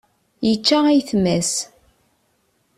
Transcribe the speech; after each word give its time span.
Yečča 0.47 0.77
ayetma-s. 0.89 1.53